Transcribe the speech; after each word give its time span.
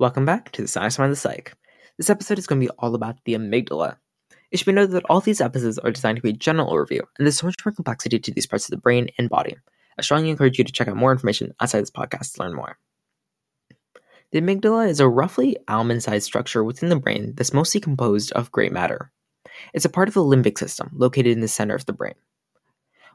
Welcome 0.00 0.24
back 0.24 0.52
to 0.52 0.62
the 0.62 0.68
Science 0.68 0.96
Mind 0.96 1.10
the 1.10 1.16
Psych. 1.16 1.54
This 1.96 2.08
episode 2.08 2.38
is 2.38 2.46
going 2.46 2.60
to 2.60 2.66
be 2.68 2.70
all 2.78 2.94
about 2.94 3.16
the 3.24 3.34
amygdala. 3.34 3.96
It 4.52 4.58
should 4.58 4.66
be 4.66 4.72
noted 4.72 4.92
that 4.92 5.04
all 5.10 5.20
these 5.20 5.40
episodes 5.40 5.76
are 5.76 5.90
designed 5.90 6.14
to 6.18 6.22
be 6.22 6.30
a 6.30 6.34
general 6.34 6.72
overview, 6.72 7.00
and 7.00 7.26
there's 7.26 7.38
so 7.38 7.48
much 7.48 7.56
more 7.64 7.72
complexity 7.72 8.20
to 8.20 8.30
these 8.30 8.46
parts 8.46 8.66
of 8.66 8.70
the 8.70 8.76
brain 8.76 9.08
and 9.18 9.28
body. 9.28 9.56
I 9.98 10.02
strongly 10.02 10.30
encourage 10.30 10.56
you 10.56 10.62
to 10.62 10.72
check 10.72 10.86
out 10.86 10.94
more 10.94 11.10
information 11.10 11.52
outside 11.58 11.80
this 11.80 11.90
podcast 11.90 12.34
to 12.34 12.42
learn 12.44 12.54
more. 12.54 12.78
The 14.30 14.40
amygdala 14.40 14.88
is 14.88 15.00
a 15.00 15.08
roughly 15.08 15.56
almond 15.66 16.04
sized 16.04 16.26
structure 16.26 16.62
within 16.62 16.90
the 16.90 17.00
brain 17.00 17.34
that's 17.34 17.52
mostly 17.52 17.80
composed 17.80 18.30
of 18.32 18.52
gray 18.52 18.68
matter. 18.68 19.10
It's 19.74 19.84
a 19.84 19.90
part 19.90 20.06
of 20.06 20.14
the 20.14 20.22
limbic 20.22 20.58
system 20.58 20.90
located 20.94 21.32
in 21.32 21.40
the 21.40 21.48
center 21.48 21.74
of 21.74 21.86
the 21.86 21.92
brain. 21.92 22.14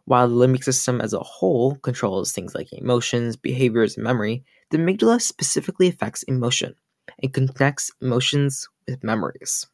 While 0.05 0.27
the 0.27 0.35
limbic 0.35 0.63
system 0.63 1.01
as 1.01 1.13
a 1.13 1.19
whole 1.19 1.75
controls 1.75 2.31
things 2.31 2.53
like 2.53 2.71
emotions, 2.73 3.37
behaviors, 3.37 3.95
and 3.95 4.03
memory, 4.03 4.43
the 4.69 4.77
amygdala 4.77 5.21
specifically 5.21 5.87
affects 5.87 6.23
emotion 6.23 6.75
and 7.21 7.33
connects 7.33 7.91
emotions 8.01 8.67
with 8.87 9.03
memories. 9.03 9.65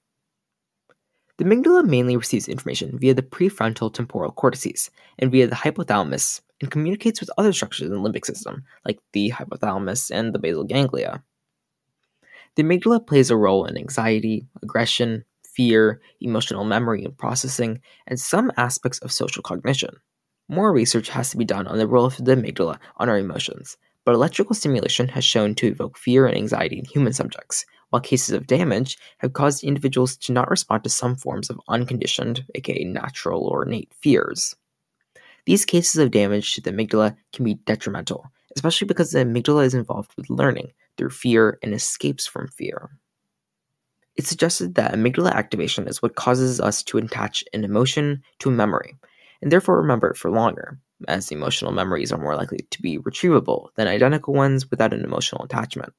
The 1.38 1.46
amygdala 1.46 1.86
mainly 1.88 2.16
receives 2.16 2.48
information 2.48 3.00
via 3.00 3.14
the 3.16 3.24
prefrontal 3.24 3.92
temporal 3.92 4.32
cortices 4.32 4.92
and 5.18 5.32
via 5.32 5.48
the 5.48 5.56
hypothalamus 5.56 6.42
and 6.62 6.70
communicates 6.70 7.20
with 7.22 7.32
other 7.38 7.54
structures 7.54 7.90
in 7.90 7.94
the 7.94 8.00
limbic 8.00 8.26
system, 8.26 8.64
like 8.86 9.00
the 9.14 9.32
hypothalamus 9.32 10.12
and 10.12 10.34
the 10.34 10.40
basal 10.40 10.64
ganglia. 10.64 11.24
The 12.56 12.64
amygdala 12.64 13.08
plays 13.08 13.32
a 13.32 13.38
role 13.38 13.66
in 13.66 13.78
anxiety, 13.78 14.46
aggression, 14.62 15.24
fear, 15.44 16.02
emotional 16.22 16.66
memory 16.66 17.04
and 17.04 17.18
processing, 17.18 17.82
and 18.06 18.20
some 18.20 18.52
aspects 18.58 19.00
of 19.00 19.12
social 19.12 19.42
cognition. 19.42 19.96
More 20.52 20.74
research 20.74 21.10
has 21.10 21.30
to 21.30 21.38
be 21.38 21.46
done 21.46 21.68
on 21.68 21.78
the 21.78 21.88
role 21.88 22.06
of 22.06 22.18
the 22.18 22.36
amygdala 22.36 22.80
on 22.98 23.08
our 23.08 23.20
emotions, 23.20 23.78
but 24.04 24.16
electrical 24.16 24.56
stimulation 24.56 25.08
has 25.10 25.24
shown 25.24 25.54
to 25.54 25.68
evoke 25.68 25.96
fear 25.96 26.26
and 26.26 26.36
anxiety 26.36 26.80
in 26.80 26.86
human 26.86 27.14
subjects, 27.14 27.68
while 27.92 28.02
cases 28.02 28.34
of 28.34 28.48
damage 28.48 28.98
have 29.20 29.34
caused 29.34 29.64
individuals 29.64 30.18
to 30.18 30.32
not 30.34 30.50
respond 30.50 30.84
to 30.84 30.90
some 30.90 31.16
forms 31.16 31.52
of 31.52 31.62
unconditioned, 31.68 32.46
aka 32.56 32.84
natural 32.84 33.46
or 33.46 33.64
innate 33.64 33.94
fears. 34.02 34.56
These 35.46 35.66
cases 35.66 35.98
of 36.02 36.10
damage 36.10 36.56
to 36.56 36.62
the 36.62 36.72
amygdala 36.72 37.16
can 37.32 37.46
be 37.46 37.54
detrimental, 37.54 38.32
especially 38.56 38.88
because 38.88 39.12
the 39.12 39.20
amygdala 39.20 39.66
is 39.66 39.76
involved 39.76 40.14
with 40.18 40.32
learning 40.32 40.72
through 40.98 41.12
fear 41.12 41.60
and 41.62 41.76
escapes 41.76 42.26
from 42.26 42.48
fear. 42.48 42.90
It's 44.16 44.30
suggested 44.30 44.74
that 44.76 44.94
amygdala 44.94 45.32
activation 45.32 45.88
is 45.88 46.02
what 46.02 46.16
causes 46.16 46.60
us 46.60 46.82
to 46.86 46.98
attach 46.98 47.44
an 47.54 47.64
emotion 47.64 48.24
to 48.40 48.50
a 48.50 48.52
memory, 48.52 48.96
and 49.42 49.52
therefore 49.52 49.78
remember 49.78 50.10
it 50.10 50.18
for 50.18 50.32
longer, 50.32 50.80
as 51.08 51.32
emotional 51.32 51.72
memories 51.72 52.12
are 52.12 52.22
more 52.22 52.36
likely 52.36 52.60
to 52.72 52.82
be 52.82 52.98
retrievable 53.00 53.70
than 53.76 53.88
identical 53.88 54.34
ones 54.34 54.70
without 54.70 54.94
an 54.94 55.04
emotional 55.04 55.44
attachment. 55.44 55.94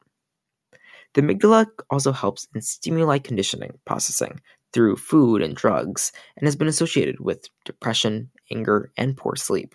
The 1.15 1.23
amygdala 1.23 1.67
also 1.91 2.13
helps 2.13 2.47
in 2.55 2.61
stimuli 2.61 3.19
conditioning 3.19 3.79
processing 3.85 4.41
through 4.73 4.97
food 4.97 5.43
and 5.43 5.57
drugs 5.57 6.13
and 6.37 6.47
has 6.47 6.55
been 6.55 6.69
associated 6.69 7.19
with 7.19 7.49
depression, 7.65 8.31
anger, 8.53 8.93
and 8.97 9.17
poor 9.17 9.35
sleep. 9.35 9.75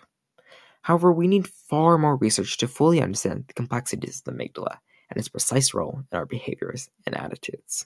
However, 0.83 1.11
we 1.11 1.27
need 1.27 1.47
far 1.47 1.97
more 1.97 2.15
research 2.15 2.57
to 2.57 2.67
fully 2.67 3.01
understand 3.01 3.45
the 3.47 3.53
complexities 3.53 4.21
of 4.25 4.37
the 4.37 4.43
amygdala 4.43 4.77
and 5.09 5.17
its 5.17 5.27
precise 5.27 5.73
role 5.73 6.03
in 6.11 6.17
our 6.17 6.25
behaviors 6.25 6.89
and 7.05 7.17
attitudes. 7.17 7.85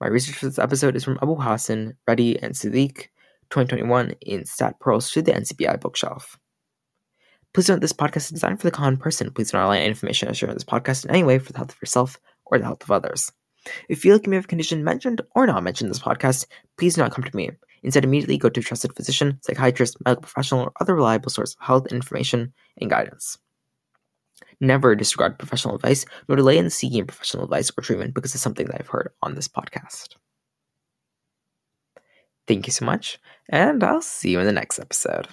My 0.00 0.06
research 0.06 0.36
for 0.36 0.46
this 0.46 0.58
episode 0.58 0.96
is 0.96 1.04
from 1.04 1.18
AbuHasan, 1.18 1.96
Reddy, 2.06 2.40
and 2.40 2.54
Siddiq, 2.54 3.08
2021 3.50 4.12
in 4.22 4.42
StatPearls 4.42 5.12
to 5.12 5.22
the 5.22 5.32
NCBI 5.32 5.80
bookshelf. 5.80 6.38
Please 7.52 7.68
note 7.68 7.80
this 7.80 7.92
podcast 7.92 8.16
is 8.16 8.30
designed 8.30 8.60
for 8.60 8.66
the 8.66 8.76
common 8.76 8.96
person. 8.96 9.30
Please 9.32 9.50
do 9.50 9.56
not 9.56 9.64
rely 9.64 9.78
on 9.78 9.86
information 9.86 10.28
I 10.28 10.32
share 10.32 10.48
in 10.48 10.54
this 10.54 10.64
podcast 10.64 11.04
in 11.04 11.10
any 11.10 11.24
way 11.24 11.38
for 11.38 11.52
the 11.52 11.58
health 11.58 11.72
of 11.72 11.82
yourself 11.82 12.18
or 12.46 12.58
the 12.58 12.64
health 12.64 12.82
of 12.82 12.90
others. 12.90 13.32
If 13.88 13.90
you 13.90 13.96
feel 13.96 14.14
like 14.14 14.26
you 14.26 14.30
may 14.30 14.36
have 14.36 14.44
a 14.44 14.48
condition 14.48 14.84
mentioned 14.84 15.20
or 15.34 15.46
not 15.46 15.62
mentioned 15.62 15.88
in 15.88 15.92
this 15.92 16.02
podcast, 16.02 16.46
please 16.78 16.94
do 16.94 17.02
not 17.02 17.12
come 17.12 17.24
to 17.24 17.36
me. 17.36 17.50
Instead, 17.82 18.04
immediately 18.04 18.38
go 18.38 18.48
to 18.48 18.60
a 18.60 18.62
trusted 18.62 18.94
physician, 18.94 19.38
psychiatrist, 19.42 19.96
medical 20.04 20.22
professional, 20.22 20.62
or 20.62 20.72
other 20.80 20.94
reliable 20.94 21.30
source 21.30 21.54
of 21.54 21.66
health 21.66 21.86
information 21.92 22.52
and 22.80 22.90
guidance. 22.90 23.38
Never 24.60 24.94
disregard 24.94 25.38
professional 25.38 25.74
advice, 25.74 26.04
nor 26.28 26.36
delay 26.36 26.58
in 26.58 26.68
seeking 26.70 27.06
professional 27.06 27.44
advice 27.44 27.70
or 27.76 27.82
treatment 27.82 28.14
because 28.14 28.34
it's 28.34 28.42
something 28.42 28.66
that 28.66 28.76
I've 28.78 28.88
heard 28.88 29.10
on 29.22 29.34
this 29.34 29.48
podcast. 29.48 30.16
Thank 32.50 32.66
you 32.66 32.72
so 32.72 32.84
much, 32.84 33.20
and 33.48 33.84
I'll 33.84 34.02
see 34.02 34.30
you 34.32 34.40
in 34.40 34.46
the 34.46 34.52
next 34.52 34.80
episode. 34.80 35.28